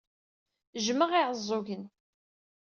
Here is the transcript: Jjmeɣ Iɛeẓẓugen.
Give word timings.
Jjmeɣ 0.79 1.09
Iɛeẓẓugen. 1.19 1.83